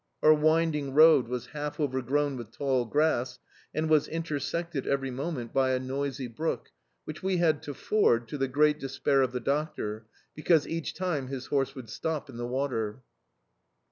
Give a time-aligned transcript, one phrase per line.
[0.23, 3.37] Our winding road was half overgrown with tall grass
[3.71, 6.71] and was intersected every moment by a noisy brook,
[7.03, 11.27] which we had to ford, to the great despair of the doctor, because each time
[11.27, 13.03] his horse would stop in the water.